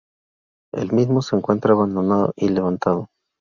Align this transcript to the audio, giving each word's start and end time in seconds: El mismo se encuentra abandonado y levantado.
El 0.73 0.91
mismo 0.93 1.21
se 1.21 1.35
encuentra 1.35 1.73
abandonado 1.75 2.33
y 2.35 2.49
levantado. 2.49 3.09